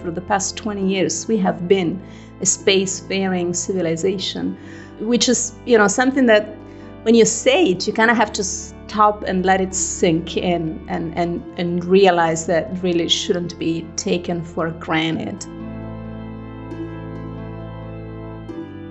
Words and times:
for 0.00 0.10
the 0.10 0.20
past 0.20 0.56
20 0.56 0.86
years, 0.86 1.28
we 1.28 1.36
have 1.38 1.68
been 1.68 2.00
a 2.40 2.44
spacefaring 2.44 3.54
civilization, 3.54 4.56
which 4.98 5.28
is, 5.28 5.52
you 5.66 5.76
know, 5.76 5.88
something 5.88 6.26
that 6.26 6.56
when 7.02 7.14
you 7.14 7.24
say 7.24 7.66
it, 7.66 7.86
you 7.86 7.92
kind 7.92 8.10
of 8.10 8.16
have 8.16 8.32
to 8.32 8.44
stop 8.44 9.22
and 9.24 9.44
let 9.44 9.60
it 9.60 9.74
sink 9.74 10.36
in 10.36 10.84
and, 10.88 11.16
and, 11.16 11.42
and 11.58 11.84
realize 11.84 12.46
that 12.46 12.82
really 12.82 13.08
shouldn't 13.08 13.58
be 13.58 13.86
taken 13.96 14.42
for 14.42 14.70
granted. 14.70 15.44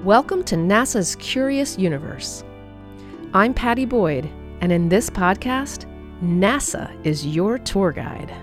Welcome 0.05 0.44
to 0.46 0.55
NASA's 0.55 1.16
Curious 1.16 1.78
Universe. 1.78 2.44
I'm 3.34 3.54
Padi 3.54 3.86
Boyd, 3.86 4.30
and 4.62 4.71
in 4.71 4.89
this 4.89 5.10
podcast, 5.10 5.86
NASA 6.23 6.89
is 7.05 7.26
your 7.26 7.57
tour 7.57 7.91
guide. 7.91 8.34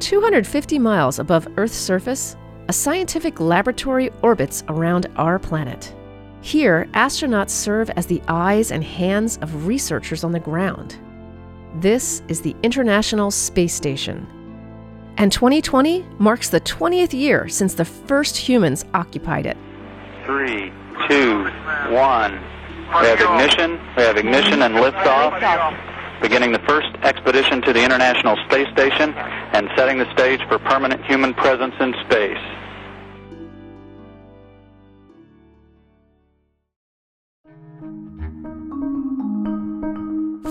250 0.00 0.78
miles 0.78 1.18
above 1.18 1.48
Earth's 1.56 1.76
surface, 1.76 2.36
a 2.68 2.72
scientific 2.72 3.40
laboratory 3.40 4.10
orbits 4.22 4.64
around 4.68 5.06
our 5.16 5.38
planet. 5.38 5.94
Here, 6.40 6.88
astronauts 6.92 7.50
serve 7.50 7.90
as 7.90 8.06
the 8.06 8.22
eyes 8.28 8.70
and 8.70 8.84
hands 8.84 9.38
of 9.38 9.66
researchers 9.66 10.24
on 10.24 10.32
the 10.32 10.40
ground. 10.40 10.96
This 11.76 12.22
is 12.28 12.40
the 12.40 12.54
International 12.62 13.30
Space 13.30 13.74
Station. 13.74 14.26
And 15.16 15.32
2020 15.32 16.04
marks 16.18 16.50
the 16.50 16.60
20th 16.60 17.12
year 17.12 17.48
since 17.48 17.74
the 17.74 17.84
first 17.84 18.36
humans 18.36 18.84
occupied 18.94 19.46
it. 19.46 19.56
Three, 20.24 20.72
two, 21.08 21.44
one. 21.90 22.40
We 22.88 23.06
have 23.06 23.20
ignition. 23.20 23.72
We 23.96 24.02
have 24.02 24.16
ignition 24.16 24.62
and 24.62 24.74
liftoff. 24.74 25.95
Beginning 26.20 26.52
the 26.52 26.58
first 26.60 26.88
expedition 27.02 27.62
to 27.62 27.72
the 27.72 27.84
International 27.84 28.36
Space 28.48 28.68
Station 28.72 29.12
and 29.14 29.68
setting 29.76 29.98
the 29.98 30.10
stage 30.12 30.40
for 30.48 30.58
permanent 30.58 31.04
human 31.04 31.34
presence 31.34 31.74
in 31.80 31.94
space. 32.04 32.38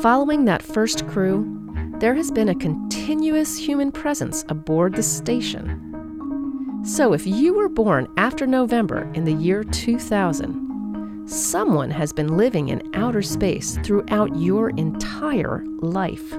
Following 0.02 0.45
that 0.45 0.61
first 0.61 1.08
crew, 1.08 1.52
there 1.99 2.13
has 2.13 2.30
been 2.30 2.49
a 2.49 2.55
continuous 2.55 3.58
human 3.58 3.91
presence 3.91 4.45
aboard 4.49 4.93
the 4.93 5.02
station. 5.02 5.81
So, 6.86 7.13
if 7.13 7.25
you 7.25 7.55
were 7.55 7.69
born 7.69 8.08
after 8.17 8.45
November 8.45 9.11
in 9.16 9.23
the 9.23 9.33
year 9.33 9.63
2000, 9.63 10.64
Someone 11.27 11.89
has 11.89 12.13
been 12.13 12.37
living 12.37 12.69
in 12.69 12.91
outer 12.93 13.23
space 13.23 13.79
throughout 13.83 14.35
your 14.35 14.69
entire 14.71 15.63
life. 15.79 16.37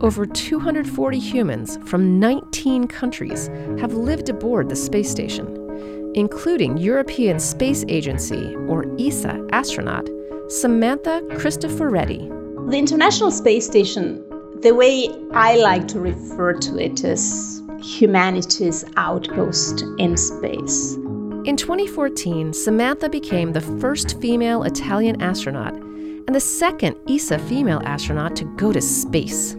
Over 0.00 0.26
240 0.26 1.18
humans 1.20 1.78
from 1.84 2.18
19 2.18 2.88
countries 2.88 3.46
have 3.78 3.94
lived 3.94 4.28
aboard 4.28 4.68
the 4.68 4.74
space 4.74 5.08
station, 5.08 6.10
including 6.16 6.76
European 6.76 7.38
Space 7.38 7.84
Agency, 7.86 8.56
or 8.66 8.84
ESA, 8.98 9.46
astronaut 9.52 10.08
Samantha 10.48 11.22
Cristoforetti. 11.30 12.68
The 12.68 12.78
International 12.78 13.30
Space 13.30 13.64
Station, 13.66 14.24
the 14.60 14.72
way 14.72 15.08
I 15.34 15.54
like 15.54 15.86
to 15.88 16.00
refer 16.00 16.54
to 16.54 16.78
it 16.78 17.04
is 17.04 17.62
humanity's 17.80 18.84
outpost 18.96 19.84
in 19.98 20.16
space. 20.16 20.96
In 21.44 21.56
2014, 21.56 22.52
Samantha 22.52 23.08
became 23.08 23.52
the 23.52 23.60
first 23.60 24.20
female 24.20 24.62
Italian 24.62 25.20
astronaut 25.20 25.74
and 25.74 26.32
the 26.32 26.38
second 26.38 26.96
ESA 27.10 27.40
female 27.40 27.82
astronaut 27.84 28.36
to 28.36 28.44
go 28.56 28.72
to 28.72 28.80
space. 28.80 29.54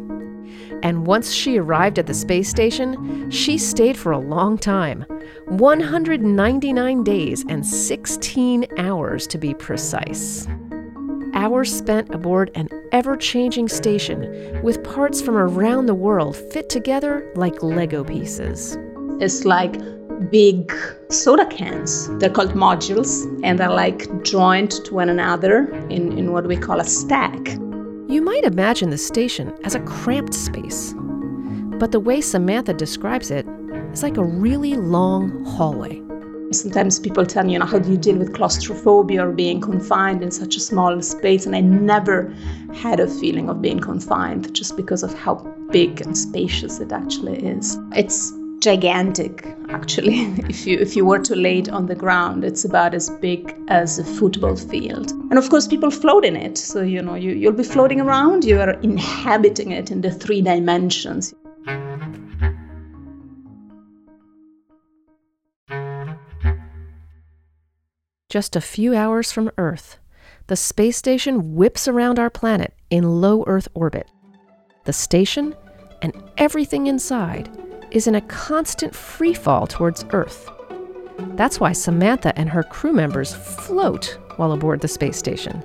And 0.82 1.06
once 1.06 1.34
she 1.34 1.58
arrived 1.58 2.00
at 2.00 2.08
the 2.08 2.14
space 2.14 2.48
station, 2.48 3.30
she 3.30 3.58
stayed 3.58 3.98
for 3.98 4.14
a 4.14 4.18
long 4.18 4.58
time 4.58 5.06
199 5.48 7.04
days 7.04 7.44
and 7.50 7.66
16 7.66 8.66
hours 8.78 9.28
to 9.28 9.38
be 9.38 9.54
precise. 9.54 10.48
Hours 11.34 11.76
spent 11.76 12.16
aboard 12.16 12.50
an 12.56 12.70
ever 12.94 13.18
changing 13.18 13.68
station 13.68 14.62
with 14.64 14.86
parts 14.86 15.22
from 15.22 15.36
around 15.36 15.88
the 15.88 15.96
world 15.96 16.38
fit 16.38 16.70
together 16.70 17.30
like 17.36 17.62
Lego 17.62 18.06
pieces. 18.06 18.78
It's 19.20 19.44
like 19.44 19.76
big 20.32 20.74
soda 21.10 21.46
cans. 21.46 22.10
They're 22.20 22.30
called 22.30 22.54
modules 22.54 23.26
and 23.44 23.60
they're 23.60 23.70
like 23.70 24.24
joined 24.24 24.72
to 24.72 24.94
one 24.94 25.10
another 25.10 25.72
in, 25.90 26.18
in 26.18 26.32
what 26.32 26.48
we 26.48 26.58
call 26.58 26.80
a 26.80 26.86
stack. 26.86 27.50
You 28.08 28.22
might 28.22 28.44
imagine 28.44 28.90
the 28.90 28.98
station 28.98 29.54
as 29.64 29.76
a 29.76 29.80
cramped 29.82 30.34
space, 30.34 30.94
but 31.80 31.92
the 31.92 32.00
way 32.00 32.22
Samantha 32.22 32.74
describes 32.74 33.32
it 33.32 33.48
is 33.92 34.04
like 34.04 34.18
a 34.18 34.24
really 34.24 34.76
long 34.76 35.44
hallway. 35.46 36.02
Sometimes 36.52 37.00
people 37.00 37.26
tell 37.26 37.44
me, 37.44 37.54
you 37.54 37.60
know, 37.60 37.66
how 37.66 37.80
do 37.80 37.90
you 37.90 37.98
deal 37.98 38.18
with 38.18 38.34
claustrophobia 38.34 39.26
or 39.26 39.32
being 39.32 39.60
confined 39.60 40.22
in 40.22 40.30
such 40.30 40.56
a 40.56 40.60
small 40.60 41.02
space? 41.02 41.48
And 41.48 41.56
I 41.56 41.62
never 41.62 42.32
had 42.76 43.00
a 43.00 43.08
feeling 43.08 43.50
of 43.50 43.62
being 43.62 43.80
confined 43.80 44.54
just 44.54 44.78
because 44.78 45.02
of 45.02 45.18
how 45.18 45.36
big 45.72 46.02
and 46.02 46.16
spacious 46.16 46.80
it 46.80 46.92
actually 46.92 47.44
is. 47.44 47.78
It's 47.96 48.32
gigantic 48.64 49.46
actually. 49.70 50.20
If 50.54 50.66
you 50.66 50.78
if 50.80 50.96
you 50.96 51.06
were 51.06 51.20
to 51.20 51.36
lay 51.36 51.60
it 51.60 51.70
on 51.70 51.88
the 51.88 51.96
ground 51.96 52.44
it's 52.44 52.64
about 52.66 52.94
as 52.94 53.10
big 53.10 53.56
as 53.68 54.00
a 54.00 54.06
football 54.06 54.56
field. 54.56 55.12
And 55.12 55.38
of 55.38 55.50
course 55.50 55.68
people 55.68 55.92
float 55.92 56.24
in 56.26 56.36
it. 56.36 56.58
So 56.58 56.82
you 56.82 57.02
know 57.02 57.16
you, 57.16 57.32
you'll 57.32 57.60
be 57.64 57.64
floating 57.64 58.00
around. 58.00 58.46
You 58.46 58.62
are 58.62 58.72
inhabiting 58.82 59.72
it 59.72 59.92
in 59.92 60.02
the 60.02 60.12
three 60.12 60.42
dimensions. 60.42 61.34
Just 68.30 68.56
a 68.56 68.62
few 68.62 68.96
hours 68.96 69.32
from 69.32 69.52
earth 69.58 70.00
the 70.48 70.56
space 70.56 70.98
station 70.98 71.56
whips 71.56 71.88
around 71.88 72.20
our 72.20 72.30
planet 72.30 72.74
in 72.90 73.22
low 73.22 73.44
earth 73.48 73.68
orbit. 73.74 74.08
The 74.84 74.94
station 74.94 75.56
and 76.02 76.14
everything 76.38 76.88
inside 76.88 77.50
is 77.94 78.08
in 78.08 78.16
a 78.16 78.22
constant 78.22 78.94
free 78.94 79.34
fall 79.34 79.66
towards 79.68 80.04
Earth. 80.12 80.50
That's 81.36 81.60
why 81.60 81.72
Samantha 81.72 82.38
and 82.38 82.50
her 82.50 82.64
crew 82.64 82.92
members 82.92 83.34
float 83.34 84.18
while 84.36 84.52
aboard 84.52 84.82
the 84.82 84.88
space 84.88 85.18
station. 85.18 85.64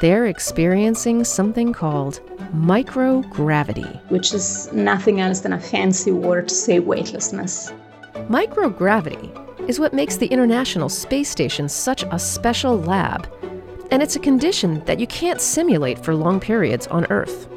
They're 0.00 0.26
experiencing 0.26 1.24
something 1.24 1.72
called 1.72 2.20
microgravity, 2.54 4.10
which 4.10 4.34
is 4.34 4.70
nothing 4.72 5.20
else 5.20 5.40
than 5.40 5.54
a 5.54 5.60
fancy 5.60 6.10
word 6.10 6.48
to 6.48 6.54
say 6.54 6.80
weightlessness. 6.80 7.72
Microgravity 8.28 9.68
is 9.68 9.80
what 9.80 9.94
makes 9.94 10.16
the 10.16 10.26
International 10.26 10.88
Space 10.88 11.30
Station 11.30 11.68
such 11.68 12.04
a 12.10 12.18
special 12.18 12.78
lab, 12.78 13.28
and 13.90 14.02
it's 14.02 14.16
a 14.16 14.20
condition 14.20 14.84
that 14.84 15.00
you 15.00 15.06
can't 15.06 15.40
simulate 15.40 15.98
for 16.04 16.14
long 16.14 16.40
periods 16.40 16.86
on 16.88 17.06
Earth. 17.06 17.48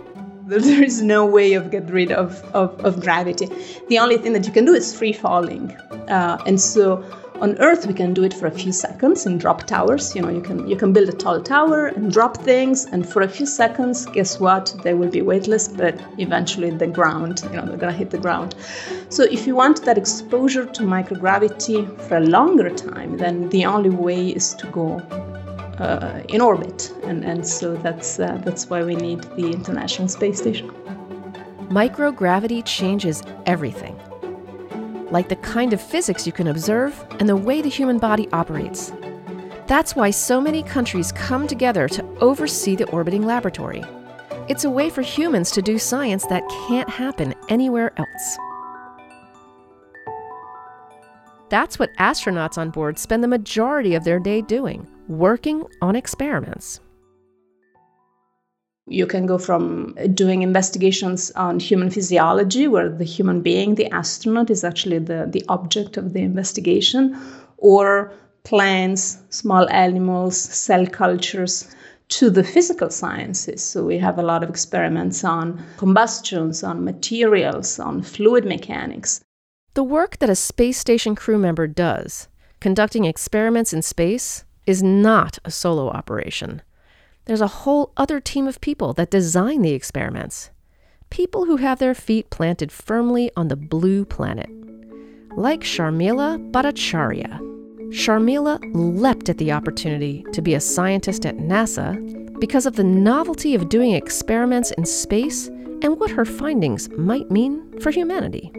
There 0.70 0.84
is 0.84 1.04
no 1.04 1.28
way 1.28 1.54
of 1.54 1.70
get 1.70 1.92
rid 1.92 2.12
of, 2.12 2.44
of, 2.56 2.84
of 2.84 3.02
gravity. 3.02 3.48
The 3.88 4.00
only 4.00 4.18
thing 4.18 4.34
that 4.34 4.48
you 4.48 4.52
can 4.52 4.66
do 4.66 4.74
is 4.74 4.98
free 4.98 5.14
falling. 5.14 5.76
Uh, 6.10 6.42
and 6.48 6.60
so 6.60 7.04
on 7.40 7.56
Earth, 7.60 7.86
we 7.86 7.94
can 7.94 8.16
do 8.16 8.24
it 8.24 8.34
for 8.34 8.48
a 8.48 8.52
few 8.52 8.72
seconds 8.72 9.28
in 9.28 9.38
drop 9.38 9.68
towers. 9.68 10.16
You 10.16 10.24
know, 10.24 10.30
you 10.30 10.42
can 10.42 10.68
you 10.68 10.76
can 10.76 10.92
build 10.92 11.08
a 11.08 11.12
tall 11.12 11.40
tower 11.42 11.86
and 11.86 12.12
drop 12.12 12.36
things, 12.38 12.86
and 12.86 13.08
for 13.08 13.22
a 13.22 13.30
few 13.30 13.46
seconds, 13.46 14.08
guess 14.08 14.40
what? 14.40 14.76
They 14.84 14.96
will 14.96 15.12
be 15.12 15.22
weightless, 15.22 15.68
but 15.68 16.02
eventually 16.18 16.72
the 16.72 16.88
ground, 16.88 17.44
you 17.44 17.58
know, 17.58 17.66
they're 17.68 17.78
gonna 17.78 17.94
hit 17.94 18.10
the 18.10 18.18
ground. 18.18 18.56
So 19.10 19.24
if 19.24 19.46
you 19.46 19.56
want 19.56 19.86
that 19.86 20.00
exposure 20.00 20.66
to 20.66 20.82
microgravity 20.82 21.80
for 22.08 22.18
a 22.18 22.26
longer 22.38 22.72
time, 22.72 23.18
then 23.18 23.50
the 23.50 23.66
only 23.66 23.92
way 23.92 24.30
is 24.30 24.56
to 24.56 24.66
go 24.68 25.00
uh, 25.80 26.22
in 26.30 26.42
orbit, 26.42 26.94
and 27.04 27.24
and 27.24 27.46
so 27.46 27.76
that's 27.78 28.20
uh, 28.20 28.40
that's 28.44 28.70
why 28.70 28.84
we 28.84 28.96
need 28.96 29.22
the 29.36 29.48
International 29.52 30.08
Space 30.08 30.38
Station. 30.40 30.70
Microgravity 31.70 32.66
changes 32.66 33.24
everything, 33.46 33.98
like 35.12 35.30
the 35.30 35.36
kind 35.38 35.72
of 35.74 35.82
physics 35.82 36.26
you 36.26 36.34
can 36.34 36.48
observe 36.48 37.06
and 37.20 37.30
the 37.30 37.36
way 37.36 37.62
the 37.62 37.70
human 37.70 38.00
body 38.00 38.28
operates. 38.34 38.92
That's 39.68 39.96
why 39.96 40.10
so 40.10 40.42
many 40.42 40.64
countries 40.64 41.12
come 41.12 41.46
together 41.46 41.88
to 41.90 42.04
oversee 42.22 42.76
the 42.76 42.90
orbiting 42.90 43.26
laboratory. 43.26 43.84
It's 44.48 44.64
a 44.64 44.70
way 44.70 44.90
for 44.90 45.04
humans 45.04 45.52
to 45.52 45.62
do 45.62 45.78
science 45.78 46.26
that 46.26 46.50
can't 46.68 46.90
happen 46.90 47.36
anywhere 47.50 47.94
else. 47.98 48.38
That's 51.50 51.78
what 51.78 51.96
astronauts 51.98 52.58
on 52.58 52.72
board 52.72 52.98
spend 52.98 53.24
the 53.24 53.28
majority 53.28 53.94
of 53.94 54.04
their 54.04 54.20
day 54.20 54.42
doing 54.42 54.88
working 55.10 55.66
on 55.82 55.96
experiments. 55.96 56.80
You 58.88 59.06
can 59.06 59.26
go 59.26 59.38
from 59.38 59.96
doing 60.14 60.42
investigations 60.42 61.32
on 61.32 61.60
human 61.60 61.90
physiology, 61.90 62.68
where 62.68 62.90
the 62.90 63.04
human 63.04 63.42
being, 63.42 63.76
the 63.76 63.92
astronaut, 63.92 64.50
is 64.50 64.64
actually 64.64 65.00
the, 65.00 65.28
the 65.30 65.44
object 65.50 65.98
of 65.98 66.14
the 66.14 66.22
investigation, 66.22 67.20
or 67.58 68.14
plants, 68.44 69.18
small 69.30 69.70
animals, 69.70 70.38
cell 70.38 70.88
cultures, 70.88 71.68
to 72.08 72.32
the 72.32 72.44
physical 72.44 72.90
sciences. 72.90 73.64
So 73.64 73.86
we 73.86 74.00
have 74.00 74.18
a 74.18 74.24
lot 74.24 74.44
of 74.44 74.50
experiments 74.50 75.24
on 75.24 75.64
combustions, 75.78 76.64
on 76.64 76.84
materials, 76.84 77.78
on 77.80 78.02
fluid 78.02 78.46
mechanics. 78.46 79.22
The 79.76 79.84
work 79.84 80.18
that 80.18 80.30
a 80.32 80.36
space 80.36 80.80
station 80.80 81.14
crew 81.14 81.38
member 81.38 81.68
does, 81.68 82.28
conducting 82.60 83.06
experiments 83.06 83.72
in 83.72 83.84
space, 83.84 84.46
is 84.70 84.84
not 84.84 85.40
a 85.44 85.50
solo 85.50 85.90
operation. 85.90 86.62
There's 87.26 87.42
a 87.42 87.48
whole 87.48 87.92
other 87.98 88.20
team 88.20 88.48
of 88.48 88.62
people 88.62 88.94
that 88.94 89.10
design 89.10 89.64
the 89.64 89.74
experiments. 89.74 90.52
People 91.10 91.46
who 91.46 91.58
have 91.58 91.80
their 91.80 91.96
feet 91.96 92.30
planted 92.30 92.72
firmly 92.72 93.32
on 93.36 93.48
the 93.48 93.56
blue 93.56 94.06
planet. 94.06 94.48
Like 95.36 95.62
Sharmila 95.62 96.52
Bhattacharya. 96.52 97.40
Sharmila 97.90 98.60
leapt 98.76 99.28
at 99.28 99.40
the 99.40 99.52
opportunity 99.52 100.24
to 100.34 100.42
be 100.44 100.54
a 100.54 100.60
scientist 100.60 101.26
at 101.26 101.38
NASA 101.38 102.40
because 102.40 102.68
of 102.68 102.76
the 102.76 102.84
novelty 102.84 103.56
of 103.56 103.70
doing 103.70 103.94
experiments 103.94 104.70
in 104.74 104.86
space 104.86 105.48
and 105.82 106.00
what 106.00 106.12
her 106.12 106.26
findings 106.26 106.90
might 106.92 107.32
mean 107.32 107.80
for 107.80 107.90
humanity. 107.90 108.52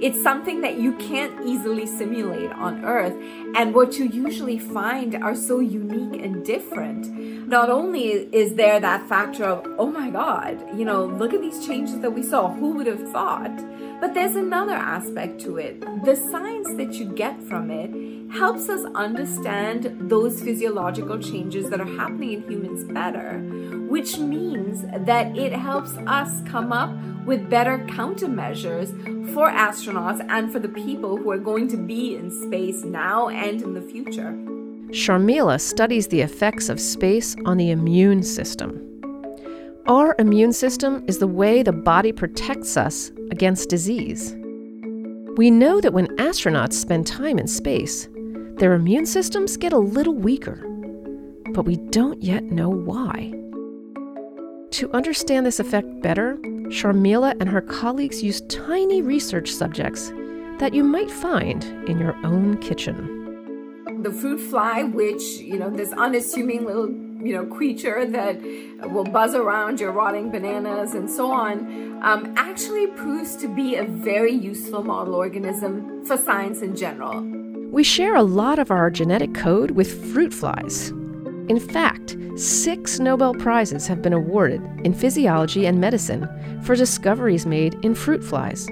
It's 0.00 0.22
something 0.22 0.60
that 0.62 0.78
you 0.78 0.92
can't 0.94 1.46
easily 1.46 1.86
simulate 1.86 2.50
on 2.52 2.84
Earth, 2.84 3.14
and 3.56 3.74
what 3.74 3.98
you 3.98 4.06
usually 4.06 4.58
find 4.58 5.14
are 5.14 5.34
so 5.34 5.60
unique 5.60 6.20
and 6.20 6.44
different. 6.44 7.06
Not 7.48 7.70
only 7.70 8.08
is 8.34 8.54
there 8.54 8.80
that 8.80 9.08
factor 9.08 9.44
of, 9.44 9.66
oh 9.78 9.86
my 9.86 10.10
God, 10.10 10.58
you 10.76 10.84
know, 10.84 11.04
look 11.04 11.32
at 11.32 11.40
these 11.40 11.64
changes 11.66 12.00
that 12.00 12.10
we 12.10 12.22
saw, 12.22 12.52
who 12.52 12.72
would 12.72 12.86
have 12.86 13.10
thought? 13.12 13.52
But 14.04 14.12
there's 14.12 14.36
another 14.36 14.74
aspect 14.74 15.40
to 15.44 15.56
it. 15.56 15.80
The 16.04 16.14
science 16.14 16.68
that 16.74 16.92
you 16.92 17.06
get 17.06 17.42
from 17.44 17.70
it 17.70 17.90
helps 18.30 18.68
us 18.68 18.84
understand 18.94 20.10
those 20.10 20.42
physiological 20.42 21.18
changes 21.18 21.70
that 21.70 21.80
are 21.80 21.96
happening 21.96 22.32
in 22.34 22.42
humans 22.42 22.84
better, 22.84 23.38
which 23.88 24.18
means 24.18 24.82
that 25.06 25.34
it 25.38 25.54
helps 25.54 25.96
us 26.06 26.42
come 26.46 26.70
up 26.70 26.94
with 27.24 27.48
better 27.48 27.78
countermeasures 27.88 28.90
for 29.32 29.48
astronauts 29.50 30.22
and 30.28 30.52
for 30.52 30.58
the 30.58 30.68
people 30.68 31.16
who 31.16 31.30
are 31.30 31.38
going 31.38 31.66
to 31.68 31.78
be 31.78 32.14
in 32.14 32.30
space 32.30 32.84
now 32.84 33.30
and 33.30 33.62
in 33.62 33.72
the 33.72 33.80
future. 33.80 34.32
Sharmila 34.92 35.58
studies 35.58 36.08
the 36.08 36.20
effects 36.20 36.68
of 36.68 36.78
space 36.78 37.34
on 37.46 37.56
the 37.56 37.70
immune 37.70 38.22
system. 38.22 38.93
Our 39.86 40.14
immune 40.18 40.54
system 40.54 41.04
is 41.06 41.18
the 41.18 41.26
way 41.26 41.62
the 41.62 41.70
body 41.70 42.10
protects 42.10 42.78
us 42.78 43.12
against 43.30 43.68
disease. 43.68 44.34
We 45.36 45.50
know 45.50 45.78
that 45.82 45.92
when 45.92 46.06
astronauts 46.16 46.72
spend 46.72 47.06
time 47.06 47.38
in 47.38 47.46
space, 47.46 48.08
their 48.56 48.72
immune 48.72 49.04
systems 49.04 49.58
get 49.58 49.74
a 49.74 49.78
little 49.78 50.14
weaker, 50.14 50.66
but 51.50 51.66
we 51.66 51.76
don't 51.76 52.22
yet 52.22 52.44
know 52.44 52.70
why. 52.70 53.34
To 54.70 54.90
understand 54.94 55.44
this 55.44 55.60
effect 55.60 56.00
better, 56.00 56.38
Sharmila 56.68 57.34
and 57.38 57.50
her 57.50 57.60
colleagues 57.60 58.22
used 58.22 58.48
tiny 58.48 59.02
research 59.02 59.52
subjects 59.52 60.08
that 60.60 60.72
you 60.72 60.82
might 60.82 61.10
find 61.10 61.62
in 61.86 61.98
your 61.98 62.16
own 62.24 62.56
kitchen. 62.62 64.02
The 64.02 64.10
fruit 64.10 64.40
fly, 64.40 64.84
which, 64.84 65.22
you 65.22 65.58
know, 65.58 65.68
this 65.68 65.92
unassuming 65.92 66.64
little, 66.64 66.88
you 67.24 67.32
know, 67.32 67.46
creature 67.46 68.04
that 68.04 68.40
will 68.90 69.04
buzz 69.04 69.34
around 69.34 69.80
your 69.80 69.92
rotting 69.92 70.30
bananas 70.30 70.94
and 70.94 71.10
so 71.10 71.30
on, 71.30 72.02
um, 72.02 72.34
actually 72.36 72.86
proves 72.88 73.34
to 73.36 73.48
be 73.48 73.76
a 73.76 73.84
very 73.84 74.32
useful 74.32 74.84
model 74.84 75.14
organism 75.14 76.04
for 76.04 76.18
science 76.18 76.60
in 76.60 76.76
general. 76.76 77.22
We 77.70 77.82
share 77.82 78.14
a 78.14 78.22
lot 78.22 78.58
of 78.58 78.70
our 78.70 78.90
genetic 78.90 79.34
code 79.34 79.70
with 79.70 80.12
fruit 80.12 80.34
flies. 80.34 80.90
In 81.48 81.58
fact, 81.58 82.16
six 82.36 83.00
Nobel 83.00 83.34
Prizes 83.34 83.86
have 83.86 84.02
been 84.02 84.12
awarded 84.12 84.62
in 84.84 84.92
physiology 84.92 85.66
and 85.66 85.80
medicine 85.80 86.28
for 86.62 86.76
discoveries 86.76 87.46
made 87.46 87.74
in 87.82 87.94
fruit 87.94 88.22
flies. 88.22 88.68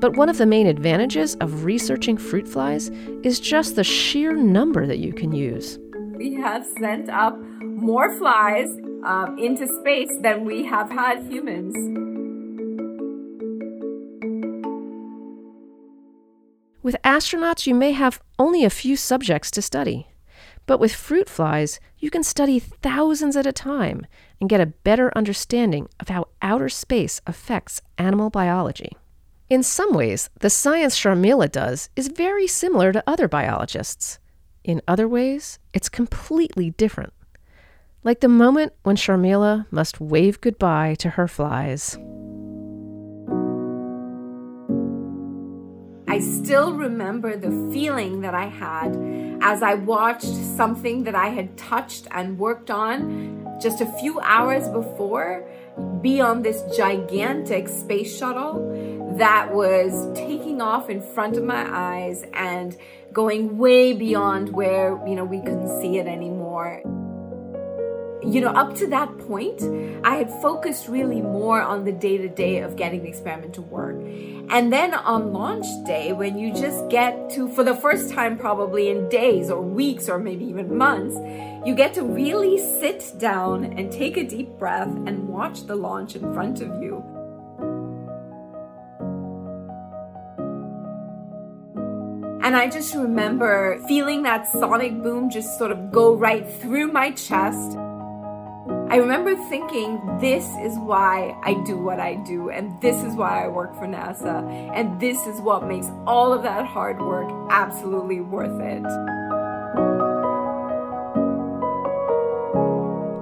But 0.00 0.16
one 0.16 0.28
of 0.28 0.38
the 0.38 0.46
main 0.46 0.66
advantages 0.66 1.36
of 1.36 1.64
researching 1.64 2.18
fruit 2.18 2.46
flies 2.46 2.88
is 3.22 3.40
just 3.40 3.76
the 3.76 3.84
sheer 3.84 4.36
number 4.36 4.86
that 4.86 4.98
you 4.98 5.12
can 5.12 5.32
use. 5.32 5.78
We 6.16 6.34
have 6.34 6.66
sent 6.78 7.08
up 7.08 7.38
more 7.76 8.16
flies 8.16 8.68
um, 9.04 9.38
into 9.38 9.66
space 9.80 10.10
than 10.22 10.46
we 10.46 10.64
have 10.64 10.90
had 10.90 11.22
humans. 11.30 11.74
With 16.82 16.96
astronauts, 17.04 17.66
you 17.66 17.74
may 17.74 17.92
have 17.92 18.22
only 18.38 18.64
a 18.64 18.70
few 18.70 18.96
subjects 18.96 19.50
to 19.52 19.62
study. 19.62 20.06
But 20.64 20.80
with 20.80 20.94
fruit 20.94 21.28
flies, 21.28 21.78
you 21.98 22.10
can 22.10 22.22
study 22.22 22.58
thousands 22.58 23.36
at 23.36 23.46
a 23.46 23.52
time 23.52 24.06
and 24.40 24.48
get 24.48 24.60
a 24.60 24.66
better 24.66 25.12
understanding 25.14 25.88
of 26.00 26.08
how 26.08 26.28
outer 26.40 26.68
space 26.68 27.20
affects 27.26 27.82
animal 27.98 28.30
biology. 28.30 28.96
In 29.50 29.62
some 29.62 29.92
ways, 29.92 30.30
the 30.40 30.50
science 30.50 30.98
Sharmila 30.98 31.52
does 31.52 31.90
is 31.94 32.08
very 32.08 32.46
similar 32.46 32.92
to 32.92 33.04
other 33.06 33.28
biologists. 33.28 34.18
In 34.64 34.80
other 34.88 35.06
ways, 35.06 35.58
it's 35.72 35.88
completely 35.88 36.70
different. 36.70 37.12
Like 38.06 38.20
the 38.20 38.28
moment 38.28 38.72
when 38.84 38.94
Sharmila 38.94 39.66
must 39.72 40.00
wave 40.00 40.40
goodbye 40.40 40.94
to 41.00 41.10
her 41.10 41.26
flies. 41.26 41.98
I 46.06 46.20
still 46.20 46.72
remember 46.74 47.36
the 47.36 47.50
feeling 47.72 48.20
that 48.20 48.32
I 48.32 48.46
had 48.46 48.96
as 49.42 49.60
I 49.60 49.74
watched 49.74 50.32
something 50.56 51.02
that 51.02 51.16
I 51.16 51.30
had 51.30 51.56
touched 51.56 52.06
and 52.12 52.38
worked 52.38 52.70
on 52.70 53.58
just 53.60 53.80
a 53.80 53.86
few 53.98 54.20
hours 54.20 54.68
before 54.68 55.44
be 56.00 56.20
on 56.20 56.42
this 56.42 56.62
gigantic 56.76 57.66
space 57.66 58.16
shuttle 58.16 59.16
that 59.18 59.52
was 59.52 60.16
taking 60.16 60.62
off 60.62 60.88
in 60.88 61.02
front 61.02 61.36
of 61.36 61.42
my 61.42 61.66
eyes 61.68 62.24
and 62.34 62.76
going 63.12 63.58
way 63.58 63.92
beyond 63.92 64.52
where, 64.52 64.96
you 65.08 65.16
know, 65.16 65.24
we 65.24 65.40
couldn't 65.40 65.80
see 65.80 65.98
it 65.98 66.06
anymore 66.06 66.84
you 68.26 68.40
know, 68.40 68.50
up 68.50 68.74
to 68.76 68.86
that 68.88 69.16
point, 69.18 69.62
I 70.04 70.16
had 70.16 70.30
focused 70.42 70.88
really 70.88 71.20
more 71.20 71.62
on 71.62 71.84
the 71.84 71.92
day 71.92 72.18
to 72.18 72.28
day 72.28 72.58
of 72.58 72.76
getting 72.76 73.02
the 73.02 73.08
experiment 73.08 73.54
to 73.54 73.62
work. 73.62 73.96
And 74.48 74.72
then 74.72 74.94
on 74.94 75.32
launch 75.32 75.66
day, 75.86 76.12
when 76.12 76.38
you 76.38 76.52
just 76.52 76.88
get 76.88 77.30
to, 77.30 77.48
for 77.48 77.62
the 77.62 77.74
first 77.74 78.12
time, 78.12 78.36
probably 78.36 78.90
in 78.90 79.08
days 79.08 79.50
or 79.50 79.62
weeks 79.62 80.08
or 80.08 80.18
maybe 80.18 80.44
even 80.44 80.76
months, 80.76 81.16
you 81.66 81.74
get 81.74 81.94
to 81.94 82.02
really 82.02 82.58
sit 82.80 83.12
down 83.18 83.64
and 83.64 83.90
take 83.92 84.16
a 84.16 84.24
deep 84.24 84.50
breath 84.58 84.88
and 84.88 85.28
watch 85.28 85.66
the 85.66 85.76
launch 85.76 86.16
in 86.16 86.32
front 86.34 86.60
of 86.60 86.68
you. 86.82 87.04
And 92.42 92.54
I 92.54 92.68
just 92.68 92.94
remember 92.94 93.82
feeling 93.88 94.22
that 94.22 94.46
sonic 94.48 95.02
boom 95.02 95.28
just 95.30 95.58
sort 95.58 95.72
of 95.72 95.90
go 95.90 96.14
right 96.14 96.48
through 96.60 96.92
my 96.92 97.10
chest. 97.10 97.76
I 98.88 98.98
remember 98.98 99.34
thinking, 99.34 100.00
this 100.20 100.44
is 100.58 100.78
why 100.78 101.36
I 101.42 101.54
do 101.64 101.76
what 101.76 101.98
I 101.98 102.14
do, 102.14 102.50
and 102.50 102.80
this 102.80 103.02
is 103.02 103.16
why 103.16 103.44
I 103.44 103.48
work 103.48 103.74
for 103.74 103.86
NASA, 103.86 104.48
and 104.74 105.00
this 105.00 105.26
is 105.26 105.40
what 105.40 105.66
makes 105.66 105.88
all 106.06 106.32
of 106.32 106.44
that 106.44 106.66
hard 106.66 107.00
work 107.00 107.28
absolutely 107.50 108.20
worth 108.20 108.60
it. 108.60 108.84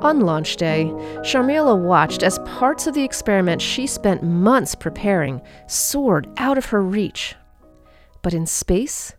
On 0.05 0.21
launch 0.21 0.57
day, 0.57 0.93
Sharmila 1.23 1.81
watched 1.81 2.23
as 2.23 2.39
parts 2.41 2.87
of 2.87 2.93
the 2.93 3.05
experiment 3.05 3.63
she 3.63 3.87
spent 3.87 4.23
months 4.23 4.75
preparing 4.75 5.41
soared 5.67 6.29
out 6.37 6.59
of 6.59 6.67
her 6.67 6.83
reach. 6.83 7.37
But 8.21 8.35
in 8.35 8.45
space, 8.45 9.15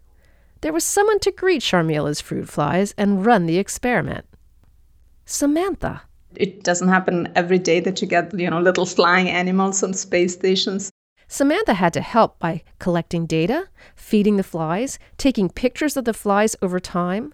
there 0.62 0.74
was 0.74 0.84
someone 0.84 1.20
to 1.22 1.32
greet 1.32 1.64
Sharmila's 1.64 2.22
fruit 2.22 2.48
flies 2.48 2.94
and 3.00 3.25
run 3.25 3.48
the 3.48 3.58
experiment 3.58 4.25
Samantha 5.25 6.04
it 6.39 6.63
doesn't 6.63 6.88
happen 6.88 7.32
every 7.36 7.60
day 7.60 7.80
that 7.82 8.01
you 8.01 8.08
get, 8.08 8.38
you 8.38 8.50
know, 8.50 8.60
little 8.60 8.86
flying 8.86 9.30
animals 9.30 9.84
on 9.84 9.94
space 9.94 10.34
stations. 10.34 10.92
Samantha 11.27 11.74
had 11.74 11.94
to 11.94 12.01
help 12.01 12.39
by 12.39 12.63
collecting 12.80 13.25
data, 13.25 13.68
feeding 13.96 14.38
the 14.38 14.44
flies, 14.44 15.00
taking 15.18 15.50
pictures 15.50 15.98
of 15.98 16.06
the 16.06 16.13
flies 16.13 16.56
over 16.62 16.80
time, 16.80 17.34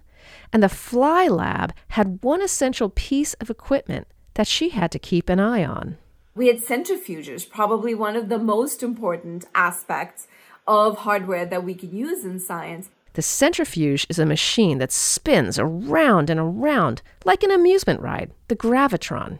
and 0.52 0.62
the 0.62 0.68
Fly 0.68 1.28
Lab 1.28 1.72
had 1.88 2.22
one 2.22 2.42
essential 2.42 2.88
piece 2.88 3.34
of 3.34 3.50
equipment 3.50 4.06
that 4.34 4.46
she 4.46 4.70
had 4.70 4.90
to 4.92 4.98
keep 4.98 5.28
an 5.28 5.40
eye 5.40 5.64
on. 5.64 5.98
We 6.34 6.46
had 6.46 6.62
centrifuges, 6.62 7.48
probably 7.48 7.94
one 7.94 8.16
of 8.16 8.28
the 8.30 8.38
most 8.38 8.82
important 8.82 9.44
aspects 9.54 10.26
of 10.66 10.98
hardware 10.98 11.44
that 11.44 11.64
we 11.64 11.74
can 11.74 11.94
use 11.94 12.24
in 12.24 12.38
science. 12.38 12.88
The 13.14 13.22
centrifuge 13.22 14.06
is 14.08 14.18
a 14.18 14.26
machine 14.26 14.78
that 14.78 14.92
spins 14.92 15.58
around 15.58 16.30
and 16.30 16.40
around 16.40 17.02
like 17.24 17.42
an 17.42 17.50
amusement 17.50 18.00
ride, 18.00 18.32
the 18.48 18.56
gravitron. 18.56 19.38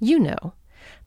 You 0.00 0.18
know, 0.18 0.54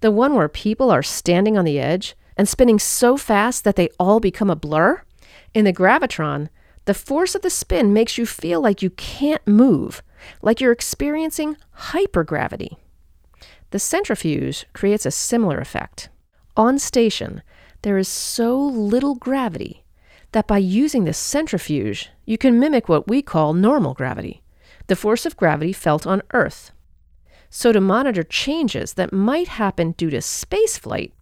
the 0.02 0.12
one 0.12 0.36
where 0.36 0.48
people 0.48 0.92
are 0.92 1.04
standing 1.04 1.58
on 1.58 1.66
the 1.66 1.80
edge 1.80 2.16
and 2.38 2.48
spinning 2.48 2.80
so 2.80 3.18
fast 3.18 3.64
that 3.64 3.76
they 3.76 3.90
all 4.00 4.20
become 4.20 4.50
a 4.50 4.56
blur. 4.56 5.02
In 5.54 5.66
the 5.66 5.74
gravitron, 5.74 6.50
the 6.86 6.94
force 6.94 7.34
of 7.34 7.42
the 7.42 7.50
spin 7.50 7.92
makes 7.92 8.18
you 8.18 8.26
feel 8.26 8.62
like 8.62 8.84
you 8.84 8.92
can't 8.92 9.46
move, 9.48 10.04
like 10.42 10.62
you're 10.62 10.72
experiencing 10.72 11.58
hypergravity. 11.80 12.78
The 13.72 13.80
centrifuge 13.80 14.68
creates 14.74 15.06
a 15.06 15.12
similar 15.12 15.58
effect. 15.58 16.10
On 16.56 16.78
station, 16.78 17.42
there 17.82 17.98
is 17.98 18.08
so 18.08 18.58
little 18.60 19.16
gravity 19.16 19.85
that 20.36 20.48
by 20.48 20.58
using 20.58 21.06
the 21.06 21.14
centrifuge, 21.14 22.10
you 22.26 22.38
can 22.38 22.60
mimic 22.60 22.90
what 22.90 23.08
we 23.08 23.22
call 23.22 23.54
normal 23.54 23.94
gravity, 23.94 24.44
the 24.88 24.96
force 24.98 25.26
of 25.26 25.38
gravity 25.38 25.72
felt 25.72 26.06
on 26.06 26.22
Earth. 26.34 26.74
So, 27.50 27.72
to 27.72 27.80
monitor 27.80 28.22
changes 28.22 28.96
that 28.96 29.14
might 29.14 29.48
happen 29.48 29.94
due 29.94 30.10
to 30.10 30.18
spaceflight, 30.18 31.14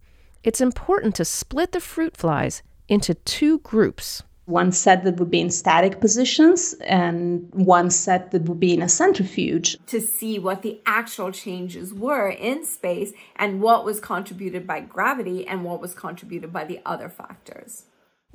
it's 0.42 0.60
important 0.60 1.14
to 1.14 1.24
split 1.24 1.70
the 1.70 1.78
fruit 1.78 2.16
flies 2.16 2.64
into 2.88 3.14
two 3.14 3.60
groups 3.60 4.24
one 4.46 4.72
set 4.72 5.04
that 5.04 5.16
would 5.18 5.30
be 5.30 5.40
in 5.40 5.48
static 5.48 6.00
positions 6.00 6.74
and 6.84 7.48
one 7.54 7.88
set 7.88 8.30
that 8.32 8.42
would 8.42 8.60
be 8.60 8.74
in 8.74 8.82
a 8.82 8.88
centrifuge. 8.88 9.78
To 9.86 10.00
see 10.00 10.38
what 10.38 10.60
the 10.62 10.80
actual 10.84 11.32
changes 11.32 11.94
were 11.94 12.28
in 12.28 12.66
space 12.66 13.12
and 13.36 13.62
what 13.62 13.86
was 13.86 14.00
contributed 14.00 14.66
by 14.66 14.80
gravity 14.80 15.46
and 15.46 15.64
what 15.64 15.80
was 15.80 15.94
contributed 15.94 16.52
by 16.52 16.64
the 16.64 16.80
other 16.84 17.08
factors. 17.08 17.84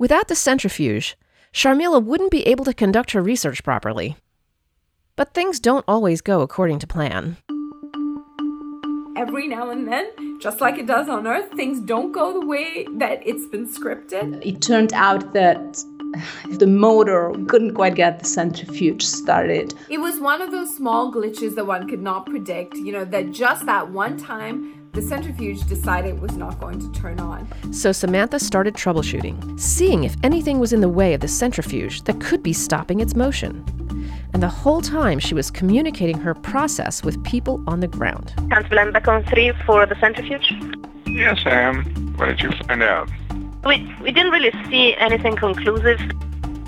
Without 0.00 0.28
the 0.28 0.34
centrifuge, 0.34 1.14
Sharmila 1.52 2.02
wouldn't 2.02 2.30
be 2.30 2.46
able 2.46 2.64
to 2.64 2.72
conduct 2.72 3.10
her 3.10 3.20
research 3.20 3.62
properly. 3.62 4.16
But 5.14 5.34
things 5.34 5.60
don't 5.60 5.84
always 5.86 6.22
go 6.22 6.40
according 6.40 6.78
to 6.78 6.86
plan 6.86 7.36
every 9.20 9.46
now 9.46 9.68
and 9.68 9.86
then, 9.86 10.40
just 10.40 10.62
like 10.62 10.78
it 10.78 10.86
does 10.86 11.08
on 11.08 11.26
Earth, 11.26 11.52
things 11.52 11.78
don't 11.80 12.10
go 12.10 12.32
the 12.32 12.46
way 12.46 12.86
that 12.92 13.20
it's 13.26 13.46
been 13.46 13.68
scripted. 13.68 14.44
It 14.44 14.62
turned 14.62 14.94
out 14.94 15.34
that 15.34 15.84
the 16.58 16.66
motor 16.66 17.32
couldn't 17.46 17.74
quite 17.74 17.94
get 17.94 18.18
the 18.18 18.24
centrifuge 18.24 19.02
started. 19.02 19.74
It 19.90 19.98
was 19.98 20.18
one 20.18 20.40
of 20.40 20.50
those 20.50 20.74
small 20.74 21.12
glitches 21.12 21.54
that 21.56 21.66
one 21.66 21.86
could 21.86 22.00
not 22.00 22.24
predict, 22.26 22.76
you 22.76 22.92
know, 22.92 23.04
that 23.04 23.30
just 23.30 23.66
that 23.66 23.90
one 23.90 24.16
time 24.16 24.79
the 24.92 25.02
centrifuge 25.02 25.66
decided 25.68 26.14
it 26.14 26.20
was 26.20 26.36
not 26.36 26.58
going 26.60 26.78
to 26.80 27.00
turn 27.00 27.20
on. 27.20 27.46
So 27.72 27.92
Samantha 27.92 28.38
started 28.40 28.74
troubleshooting, 28.74 29.58
seeing 29.58 30.04
if 30.04 30.16
anything 30.22 30.58
was 30.58 30.72
in 30.72 30.80
the 30.80 30.88
way 30.88 31.14
of 31.14 31.20
the 31.20 31.28
centrifuge 31.28 32.02
that 32.02 32.20
could 32.20 32.42
be 32.42 32.52
stopping 32.52 33.00
its 33.00 33.14
motion 33.14 33.64
and 34.32 34.42
the 34.42 34.48
whole 34.48 34.80
time 34.80 35.18
she 35.18 35.34
was 35.34 35.50
communicating 35.50 36.18
her 36.18 36.34
process 36.34 37.02
with 37.02 37.22
people 37.24 37.62
on 37.66 37.80
the 37.80 37.88
ground. 37.88 38.32
Council 38.50 38.92
back 38.92 39.08
on 39.08 39.24
three 39.24 39.52
for 39.66 39.86
the 39.86 39.96
centrifuge? 40.00 40.52
Yes, 41.06 41.40
I 41.44 41.50
am. 41.50 41.84
What 42.16 42.26
did 42.26 42.40
you 42.40 42.52
find 42.66 42.82
out? 42.82 43.08
We, 43.64 43.94
we 44.00 44.12
didn't 44.12 44.32
really 44.32 44.52
see 44.68 44.94
anything 44.96 45.36
conclusive. 45.36 46.00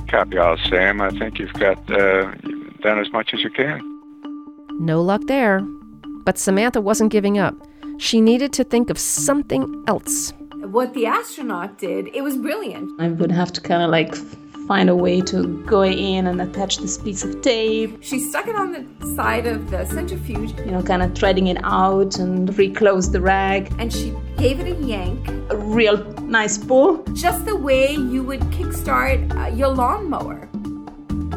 Copy 0.09 0.39
all, 0.39 0.59
Sam. 0.69 1.01
I 1.01 1.11
think 1.11 1.39
you've 1.39 1.53
got 1.55 1.79
uh, 1.91 2.33
done 2.81 2.99
as 2.99 3.11
much 3.13 3.33
as 3.33 3.41
you 3.43 3.51
can. 3.51 3.81
No 4.81 5.01
luck 5.01 5.23
there. 5.27 5.61
But 6.25 6.39
Samantha 6.39 6.81
wasn't 6.81 7.11
giving 7.11 7.39
up. 7.39 7.55
She 7.99 8.21
needed 8.21 8.53
to 8.55 8.65
think 8.65 8.91
of 8.91 8.99
something 8.99 9.85
else. 9.87 10.33
What 10.57 10.95
the 10.95 11.07
astronaut 11.07 11.79
did, 11.79 12.09
it 12.15 12.23
was 12.23 12.37
brilliant. 12.37 13.01
I 13.01 13.09
would 13.09 13.31
have 13.31 13.53
to 13.53 13.61
kind 13.61 13.83
of 13.83 13.91
like 13.91 14.15
find 14.67 14.89
a 14.89 14.97
way 14.97 15.21
to 15.21 15.63
go 15.67 15.83
in 15.83 16.27
and 16.27 16.41
attach 16.41 16.79
this 16.79 16.99
piece 16.99 17.25
of 17.25 17.43
tape. 17.43 17.99
She 18.01 18.19
stuck 18.21 18.47
it 18.47 18.55
on 18.55 18.73
the 18.73 19.15
side 19.15 19.47
of 19.47 19.71
the 19.71 19.85
centrifuge. 19.87 20.59
You 20.61 20.73
know, 20.73 20.83
kind 20.83 21.03
of 21.03 21.15
threading 21.15 21.49
it 21.49 21.59
out 21.65 22.19
and 22.19 22.57
reclose 22.57 23.11
the 23.11 23.21
rag. 23.21 23.75
And 23.79 23.93
she 23.93 24.15
gave 24.37 24.61
it 24.61 24.69
a 24.69 24.81
yank. 24.83 25.29
A 25.51 25.57
real 25.57 26.05
nice 26.23 26.59
pull. 26.59 27.03
Just 27.13 27.45
the 27.45 27.57
way 27.57 27.93
you 27.93 28.23
would 28.23 28.41
kickstart 28.57 29.35
uh, 29.37 29.55
your 29.55 29.69
lawnmower. 29.69 30.49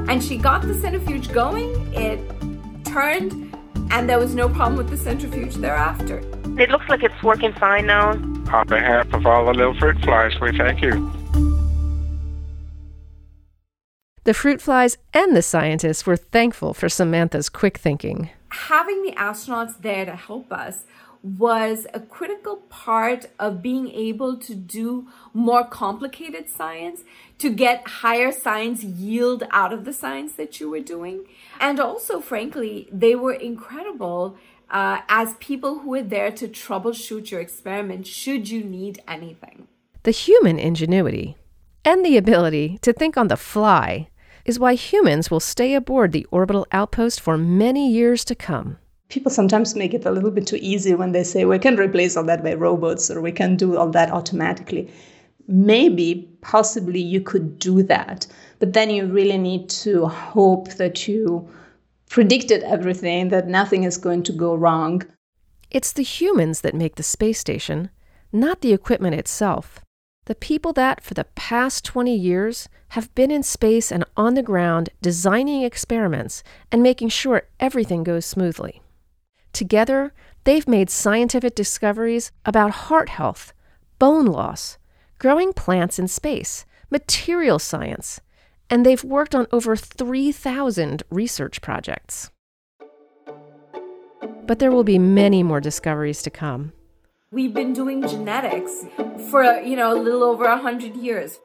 And 0.08 0.24
she 0.24 0.38
got 0.38 0.62
the 0.62 0.76
centrifuge 0.76 1.32
going, 1.34 1.70
it 1.94 2.20
turned, 2.86 3.58
and 3.92 4.10
there 4.10 4.20
was 4.20 4.36
no 4.36 4.50
problem 4.50 4.78
with 4.78 4.90
the 4.90 4.98
centrifuge 4.98 5.56
thereafter. 5.56 6.20
It 6.58 6.70
looks 6.70 6.88
like 6.90 7.04
it's 7.04 7.24
working 7.24 7.54
fine 7.54 7.86
now. 7.86 8.12
On 8.12 8.68
behalf 8.68 9.12
of 9.14 9.26
all 9.26 9.46
the 9.46 9.54
little 9.54 9.78
fruit 9.78 10.00
flies, 10.02 10.40
we 10.40 10.58
thank 10.58 10.82
you. 10.82 11.12
The 14.24 14.34
fruit 14.34 14.60
flies 14.60 14.98
and 15.14 15.36
the 15.36 15.42
scientists 15.42 16.06
were 16.06 16.18
thankful 16.18 16.74
for 16.74 16.90
Samantha's 16.90 17.48
quick 17.48 17.78
thinking. 17.78 18.30
Having 18.50 19.04
the 19.04 19.12
astronauts 19.12 19.82
there 19.82 20.06
to 20.06 20.16
help 20.16 20.52
us 20.52 20.86
was 21.26 21.88
a 21.92 22.00
critical 22.00 22.58
part 22.70 23.26
of 23.40 23.64
being 23.64 23.90
able 23.90 24.38
to 24.38 24.54
do 24.54 25.08
more 25.34 25.66
complicated 25.66 26.48
science, 26.48 27.04
to 27.40 27.50
get 27.50 27.88
higher 27.88 28.32
science 28.32 28.84
yield 28.84 29.44
out 29.50 29.74
of 29.74 29.86
the 29.86 29.94
science 29.94 30.34
that 30.34 30.60
you 30.60 30.70
were 30.70 30.80
doing. 30.80 31.26
And 31.60 31.80
also, 31.80 32.22
frankly, 32.22 32.88
they 32.92 33.16
were 33.16 33.34
incredible 33.34 34.38
uh, 34.70 35.02
as 35.10 35.36
people 35.40 35.80
who 35.80 35.90
were 35.90 36.04
there 36.04 36.32
to 36.32 36.48
troubleshoot 36.48 37.32
your 37.32 37.42
experiment 37.42 38.06
should 38.06 38.50
you 38.50 38.64
need 38.64 39.02
anything. 39.08 39.68
The 40.04 40.12
human 40.12 40.60
ingenuity 40.60 41.38
and 41.84 42.06
the 42.06 42.18
ability 42.18 42.78
to 42.84 42.94
think 42.94 43.18
on 43.18 43.30
the 43.30 43.38
fly 43.38 44.10
is 44.46 44.60
why 44.60 44.76
humans 44.76 45.32
will 45.32 45.40
stay 45.40 45.74
aboard 45.74 46.12
the 46.12 46.28
orbital 46.30 46.68
outpost 46.72 47.20
for 47.20 47.36
many 47.36 47.92
years 47.92 48.24
to 48.26 48.36
come. 48.36 48.78
People 49.10 49.32
sometimes 49.32 49.76
make 49.76 49.94
it 49.94 50.06
a 50.06 50.12
little 50.12 50.32
bit 50.32 50.48
too 50.48 50.58
easy 50.60 50.96
when 50.96 51.12
they 51.12 51.24
say 51.24 51.46
we 51.46 51.60
can 51.60 51.78
replace 51.78 52.18
all 52.18 52.24
that 52.24 52.44
by 52.44 52.54
robots 52.54 53.12
or 53.12 53.22
we 53.22 53.32
can 53.32 53.56
do 53.56 53.78
all 53.78 53.90
that 53.92 54.12
automatically. 54.12 54.92
Maybe, 55.48 56.28
possibly, 56.42 57.00
you 57.00 57.22
could 57.22 57.60
do 57.60 57.84
that, 57.84 58.26
but 58.60 58.74
then 58.74 58.90
you 58.90 59.06
really 59.06 59.38
need 59.38 59.70
to 59.70 60.08
hope 60.08 60.70
that 60.74 61.08
you 61.08 61.48
predicted 62.10 62.64
everything, 62.64 63.30
that 63.30 63.48
nothing 63.48 63.84
is 63.84 63.98
going 63.98 64.24
to 64.24 64.32
go 64.32 64.56
wrong. 64.56 65.04
It's 65.70 65.92
the 65.92 66.04
humans 66.04 66.62
that 66.62 66.74
make 66.74 66.96
the 66.96 67.04
space 67.04 67.40
station, 67.40 67.90
not 68.32 68.62
the 68.62 68.74
equipment 68.74 69.16
itself. 69.16 69.82
The 70.26 70.36
people 70.36 70.74
that, 70.74 71.04
for 71.04 71.14
the 71.14 71.26
past 71.36 71.86
20 71.86 72.16
years, 72.16 72.68
have 72.90 73.14
been 73.14 73.30
in 73.30 73.44
space 73.44 73.92
and 73.92 74.04
on 74.18 74.34
the 74.34 74.42
ground 74.42 74.90
designing 75.02 75.62
experiments 75.62 76.44
and 76.72 76.82
making 76.82 77.10
sure 77.10 77.44
everything 77.60 78.04
goes 78.04 78.26
smoothly. 78.26 78.82
Together, 79.56 80.14
they've 80.44 80.68
made 80.68 80.90
scientific 80.90 81.56
discoveries 81.56 82.34
about 82.46 82.72
heart 82.72 83.08
health, 83.08 83.54
bone 84.00 84.26
loss, 84.26 84.78
growing 85.18 85.54
plants 85.54 85.98
in 85.98 86.10
space, 86.10 86.66
material 86.92 87.58
science, 87.58 88.20
and 88.70 88.86
they've 88.86 89.06
worked 89.06 89.34
on 89.34 89.48
over 89.54 89.78
3,000 89.78 91.04
research 91.10 91.62
projects. 91.62 92.32
But 94.46 94.60
there 94.60 94.72
will 94.72 94.84
be 94.84 95.00
many 95.00 95.42
more 95.42 95.62
discoveries 95.62 96.22
to 96.24 96.30
come. 96.30 96.74
We've 97.32 97.54
been 97.54 97.72
doing 97.72 98.06
genetics 98.06 98.84
for, 99.32 99.62
you 99.62 99.78
know, 99.78 99.94
a 99.94 99.98
little 99.98 100.24
over 100.24 100.44
a 100.44 100.58
hundred 100.58 100.98
years. 100.98 101.40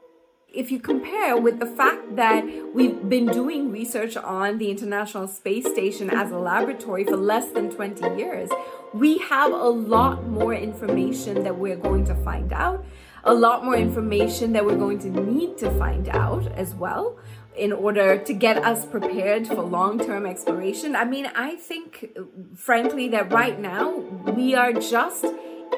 If 0.53 0.69
you 0.69 0.81
compare 0.81 1.37
with 1.37 1.59
the 1.59 1.65
fact 1.65 2.17
that 2.17 2.43
we've 2.73 3.07
been 3.07 3.27
doing 3.27 3.71
research 3.71 4.17
on 4.17 4.57
the 4.57 4.69
International 4.69 5.25
Space 5.25 5.65
Station 5.65 6.09
as 6.09 6.29
a 6.29 6.37
laboratory 6.37 7.05
for 7.05 7.15
less 7.15 7.47
than 7.51 7.71
20 7.71 8.17
years, 8.17 8.49
we 8.93 9.19
have 9.19 9.53
a 9.53 9.69
lot 9.69 10.27
more 10.27 10.53
information 10.53 11.43
that 11.43 11.57
we're 11.57 11.77
going 11.77 12.03
to 12.03 12.15
find 12.15 12.51
out, 12.51 12.83
a 13.23 13.33
lot 13.33 13.63
more 13.63 13.77
information 13.77 14.51
that 14.51 14.65
we're 14.65 14.77
going 14.77 14.99
to 14.99 15.09
need 15.09 15.57
to 15.59 15.71
find 15.79 16.09
out 16.09 16.45
as 16.51 16.75
well 16.75 17.17
in 17.55 17.71
order 17.71 18.17
to 18.17 18.33
get 18.33 18.57
us 18.57 18.85
prepared 18.85 19.47
for 19.47 19.61
long 19.61 19.99
term 19.99 20.25
exploration. 20.25 20.97
I 20.97 21.05
mean, 21.05 21.27
I 21.27 21.55
think, 21.55 22.17
frankly, 22.55 23.07
that 23.07 23.31
right 23.31 23.57
now 23.57 23.99
we 23.99 24.53
are 24.55 24.73
just 24.73 25.23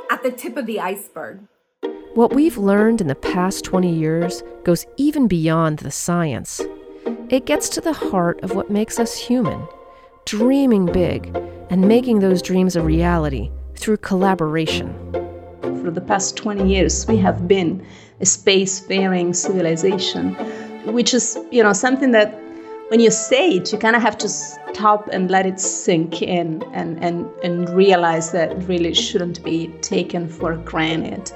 at 0.09 0.23
the 0.23 0.31
tip 0.31 0.57
of 0.57 0.65
the 0.65 0.79
iceberg. 0.79 1.47
What 2.15 2.35
we've 2.35 2.59
learned 2.59 3.01
in 3.01 3.07
the 3.07 3.15
past 3.15 3.65
20 3.65 3.91
years 3.91 4.43
goes 4.63 4.85
even 4.97 5.27
beyond 5.27 5.79
the 5.79 5.89
science. 5.89 6.61
It 7.29 7.47
gets 7.47 7.67
to 7.69 7.81
the 7.81 7.91
heart 7.91 8.39
of 8.43 8.53
what 8.53 8.69
makes 8.69 8.99
us 8.99 9.17
human, 9.17 9.67
dreaming 10.25 10.85
big 10.85 11.35
and 11.71 11.87
making 11.87 12.19
those 12.19 12.43
dreams 12.43 12.75
a 12.75 12.83
reality 12.83 13.49
through 13.75 13.97
collaboration. 13.97 14.93
For 15.81 15.89
the 15.89 16.01
past 16.01 16.37
20 16.37 16.71
years, 16.71 17.07
we 17.07 17.17
have 17.17 17.47
been 17.47 17.83
a 18.21 18.25
spacefaring 18.25 19.35
civilization, 19.35 20.35
which 20.93 21.15
is, 21.15 21.35
you 21.49 21.63
know, 21.63 21.73
something 21.73 22.11
that 22.11 22.39
when 22.89 22.99
you 22.99 23.09
say 23.09 23.53
it, 23.53 23.73
you 23.73 23.79
kind 23.79 23.95
of 23.95 24.03
have 24.03 24.19
to 24.19 24.29
stop 24.29 25.09
and 25.11 25.31
let 25.31 25.47
it 25.47 25.59
sink 25.59 26.21
in 26.21 26.61
and, 26.73 27.03
and, 27.03 27.25
and 27.43 27.69
realize 27.69 28.31
that 28.33 28.55
really 28.67 28.93
shouldn't 28.93 29.43
be 29.43 29.69
taken 29.81 30.29
for 30.29 30.57
granted. 30.57 31.31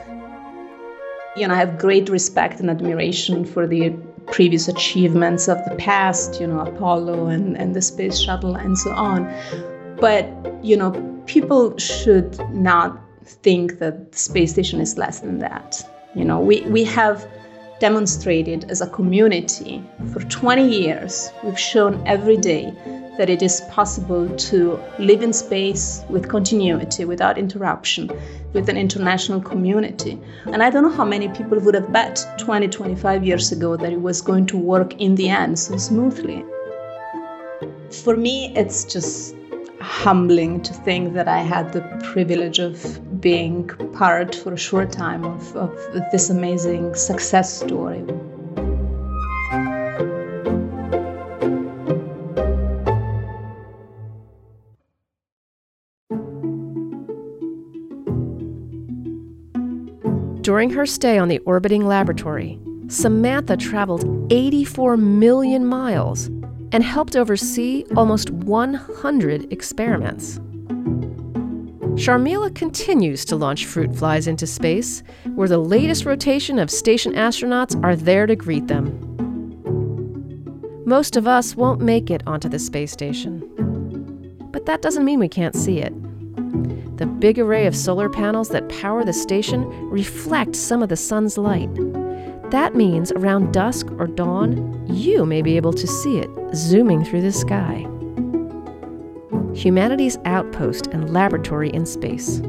You 1.38 1.48
know, 1.48 1.54
I 1.54 1.58
have 1.58 1.78
great 1.78 2.10
respect 2.10 2.60
and 2.60 2.70
admiration 2.70 3.46
for 3.46 3.68
the 3.68 3.92
previous 4.32 4.68
achievements 4.68 5.48
of 5.48 5.58
the 5.66 5.76
past, 5.76 6.42
you 6.42 6.48
know, 6.48 6.60
Apollo 6.60 7.28
and, 7.28 7.56
and 7.56 7.76
the 7.76 7.82
space 7.82 8.18
shuttle 8.18 8.56
and 8.56 8.78
so 8.78 8.92
on. 8.92 9.32
But, 10.00 10.26
you 10.64 10.76
know, 10.76 10.92
people 11.28 11.78
should 11.78 12.40
not 12.52 13.00
think 13.24 13.80
that 13.80 14.12
the 14.14 14.18
space 14.18 14.52
station 14.52 14.82
is 14.82 14.98
less 14.98 15.20
than 15.20 15.40
that. 15.40 15.88
You 16.16 16.26
know, 16.26 16.40
we, 16.40 16.62
we 16.62 16.84
have 16.86 17.30
demonstrated 17.80 18.72
as 18.72 18.82
a 18.82 18.88
community 18.88 19.84
for 20.12 20.22
20 20.22 20.68
years. 20.68 21.30
We've 21.44 21.60
shown 21.60 22.02
every 22.08 22.38
day 22.38 22.74
that 23.18 23.30
it 23.30 23.42
is 23.42 23.62
possible 23.70 24.30
to 24.38 24.80
live 25.00 25.22
in 25.22 25.34
space 25.34 26.04
with 26.10 26.30
continuity, 26.30 27.06
without 27.06 27.38
interruption, 27.38 28.12
with 28.54 28.70
an 28.70 28.78
international 28.78 29.42
community. 29.42 30.20
And 30.46 30.64
I 30.64 30.70
don't 30.70 30.84
know 30.84 30.98
how 30.98 31.06
many 31.06 31.28
people 31.30 31.60
would 31.60 31.76
have 31.76 31.92
bet 31.92 32.24
20, 32.38 32.68
25 32.68 33.24
years 33.24 33.52
ago 33.52 33.76
that 33.78 33.92
it 33.92 34.02
was 34.02 34.22
going 34.22 34.46
to 34.48 34.58
work 34.58 35.00
in 35.02 35.16
the 35.16 35.30
end 35.30 35.58
so 35.60 35.78
smoothly. 35.78 36.46
For 38.04 38.16
me, 38.16 38.54
it's 38.56 38.84
just 38.84 39.36
humbling 39.80 40.62
to 40.62 40.74
think 40.74 41.14
that 41.14 41.28
I 41.28 41.40
had 41.40 41.74
the 41.74 41.82
privilege 42.12 42.60
of 42.60 43.22
being 43.22 43.68
part 43.94 44.36
for 44.36 44.54
a 44.54 44.58
short 44.58 44.92
time 44.92 45.24
of, 45.24 45.56
of 45.56 45.72
this 46.12 46.30
amazing 46.30 46.96
success 46.96 47.62
story. 47.62 48.04
During 60.48 60.70
her 60.70 60.86
stay 60.86 61.18
on 61.18 61.28
the 61.28 61.40
orbiting 61.40 61.86
laboratory, 61.86 62.58
Samantha 62.88 63.58
traveled 63.58 64.32
84 64.32 64.96
million 64.96 65.66
miles 65.66 66.28
and 66.72 66.82
helped 66.82 67.18
oversee 67.18 67.84
almost 67.98 68.30
100 68.30 69.52
experiments. 69.52 70.40
Sharmila 72.00 72.56
continues 72.56 73.26
to 73.26 73.36
launch 73.36 73.66
fruit 73.66 73.94
flies 73.94 74.26
into 74.26 74.48
space, 74.48 75.04
where 75.36 75.50
the 75.50 75.58
latest 75.58 76.06
rotation 76.06 76.60
of 76.60 76.72
station 76.72 77.12
astronauts 77.12 77.78
are 77.84 77.98
there 77.98 78.26
to 78.26 78.38
greet 78.38 78.68
them. 78.68 78.86
Most 80.86 81.18
of 81.18 81.28
us 81.28 81.58
won't 81.58 81.82
make 81.82 82.10
it 82.10 82.24
onto 82.26 82.48
the 82.48 82.58
space 82.58 82.94
station. 82.94 83.42
But 84.54 84.66
that 84.66 84.82
doesn't 84.82 85.04
mean 85.04 85.20
we 85.20 85.28
can't 85.28 85.58
see 85.58 85.80
it. 85.80 85.92
The 86.98 87.06
big 87.06 87.38
array 87.38 87.68
of 87.68 87.76
solar 87.76 88.10
panels 88.10 88.50
that 88.50 88.68
power 88.70 89.06
the 89.06 89.14
station 89.14 89.68
reflect 89.88 90.56
some 90.56 90.82
of 90.82 90.90
the 90.90 90.96
sun's 90.96 91.38
light. 91.38 91.70
That 92.50 92.74
means 92.74 93.12
around 93.12 93.54
dusk 93.54 93.92
or 94.00 94.08
dawn, 94.08 94.84
you 94.88 95.24
may 95.24 95.44
be 95.44 95.58
able 95.58 95.74
to 95.74 95.86
see 95.86 96.18
it 96.18 96.30
zooming 96.56 97.06
through 97.06 97.22
the 97.22 97.32
sky. 97.32 97.86
Humanity's 99.54 100.18
outpost 100.26 100.88
and 100.88 101.14
laboratory 101.14 101.70
in 101.70 101.86
space. 101.86 102.40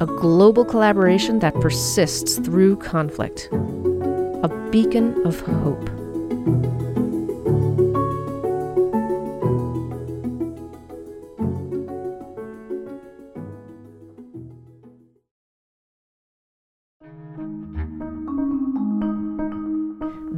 A 0.00 0.06
global 0.06 0.64
collaboration 0.64 1.38
that 1.38 1.54
persists 1.60 2.38
through 2.38 2.78
conflict. 2.78 3.48
A 3.52 4.68
beacon 4.72 5.24
of 5.24 5.38
hope. 5.40 5.88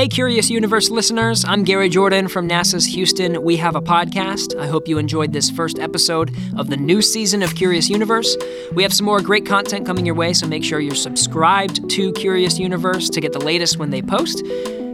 Hey, 0.00 0.08
Curious 0.08 0.48
Universe 0.48 0.88
listeners, 0.88 1.44
I'm 1.44 1.62
Gary 1.62 1.90
Jordan 1.90 2.26
from 2.26 2.48
NASA's 2.48 2.86
Houston 2.86 3.42
We 3.42 3.58
Have 3.58 3.76
a 3.76 3.82
Podcast. 3.82 4.58
I 4.58 4.66
hope 4.66 4.88
you 4.88 4.96
enjoyed 4.96 5.34
this 5.34 5.50
first 5.50 5.78
episode 5.78 6.34
of 6.56 6.70
the 6.70 6.78
new 6.78 7.02
season 7.02 7.42
of 7.42 7.54
Curious 7.54 7.90
Universe. 7.90 8.34
We 8.72 8.82
have 8.82 8.94
some 8.94 9.04
more 9.04 9.20
great 9.20 9.44
content 9.44 9.84
coming 9.84 10.06
your 10.06 10.14
way, 10.14 10.32
so 10.32 10.46
make 10.46 10.64
sure 10.64 10.80
you're 10.80 10.94
subscribed 10.94 11.90
to 11.90 12.14
Curious 12.14 12.58
Universe 12.58 13.10
to 13.10 13.20
get 13.20 13.34
the 13.34 13.40
latest 13.40 13.76
when 13.76 13.90
they 13.90 14.00
post. 14.00 14.42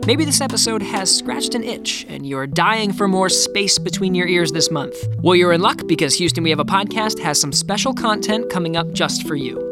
Maybe 0.08 0.24
this 0.24 0.40
episode 0.40 0.82
has 0.82 1.16
scratched 1.16 1.54
an 1.54 1.62
itch 1.62 2.04
and 2.08 2.26
you're 2.26 2.48
dying 2.48 2.92
for 2.92 3.06
more 3.06 3.28
space 3.28 3.78
between 3.78 4.12
your 4.12 4.26
ears 4.26 4.50
this 4.50 4.72
month. 4.72 4.96
Well, 5.18 5.36
you're 5.36 5.52
in 5.52 5.60
luck 5.60 5.86
because 5.86 6.16
Houston 6.16 6.42
We 6.42 6.50
Have 6.50 6.58
a 6.58 6.64
Podcast 6.64 7.20
has 7.20 7.40
some 7.40 7.52
special 7.52 7.94
content 7.94 8.50
coming 8.50 8.76
up 8.76 8.90
just 8.90 9.24
for 9.28 9.36
you. 9.36 9.65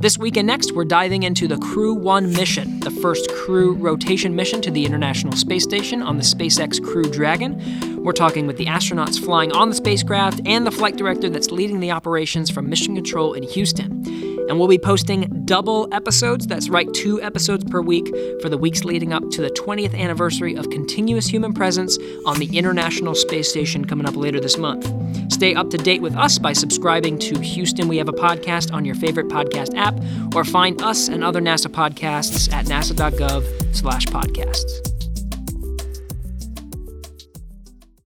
This 0.00 0.16
week 0.16 0.36
and 0.36 0.46
next, 0.46 0.76
we're 0.76 0.84
diving 0.84 1.24
into 1.24 1.48
the 1.48 1.56
Crew 1.56 1.92
1 1.92 2.30
mission, 2.30 2.78
the 2.78 2.90
first 2.90 3.28
crew 3.32 3.74
rotation 3.74 4.36
mission 4.36 4.62
to 4.62 4.70
the 4.70 4.86
International 4.86 5.32
Space 5.32 5.64
Station 5.64 6.02
on 6.02 6.18
the 6.18 6.22
SpaceX 6.22 6.80
Crew 6.80 7.02
Dragon. 7.02 8.00
We're 8.04 8.12
talking 8.12 8.46
with 8.46 8.58
the 8.58 8.66
astronauts 8.66 9.18
flying 9.18 9.50
on 9.50 9.70
the 9.70 9.74
spacecraft 9.74 10.40
and 10.46 10.64
the 10.64 10.70
flight 10.70 10.96
director 10.96 11.28
that's 11.28 11.50
leading 11.50 11.80
the 11.80 11.90
operations 11.90 12.48
from 12.48 12.70
Mission 12.70 12.94
Control 12.94 13.32
in 13.32 13.42
Houston. 13.42 14.27
And 14.48 14.58
we'll 14.58 14.68
be 14.68 14.78
posting 14.78 15.44
double 15.44 15.88
episodes, 15.92 16.46
that's 16.46 16.68
right, 16.68 16.92
two 16.94 17.20
episodes 17.22 17.64
per 17.64 17.80
week 17.80 18.08
for 18.40 18.48
the 18.48 18.56
weeks 18.58 18.84
leading 18.84 19.12
up 19.12 19.28
to 19.30 19.42
the 19.42 19.50
20th 19.50 19.94
anniversary 19.94 20.56
of 20.56 20.70
continuous 20.70 21.26
human 21.26 21.52
presence 21.52 21.98
on 22.24 22.38
the 22.38 22.56
International 22.56 23.14
Space 23.14 23.48
Station 23.48 23.84
coming 23.84 24.06
up 24.06 24.16
later 24.16 24.40
this 24.40 24.56
month. 24.56 24.90
Stay 25.32 25.54
up 25.54 25.70
to 25.70 25.76
date 25.76 26.02
with 26.02 26.16
us 26.16 26.38
by 26.38 26.52
subscribing 26.52 27.18
to 27.18 27.38
Houston 27.38 27.88
We 27.88 27.98
Have 27.98 28.08
a 28.08 28.12
Podcast 28.12 28.72
on 28.72 28.84
your 28.84 28.94
favorite 28.94 29.28
podcast 29.28 29.76
app, 29.76 29.94
or 30.34 30.44
find 30.44 30.80
us 30.82 31.08
and 31.08 31.22
other 31.22 31.40
NASA 31.40 31.68
podcasts 31.68 32.52
at 32.52 32.66
nasa.gov 32.66 33.76
slash 33.76 34.06
podcasts. 34.06 34.97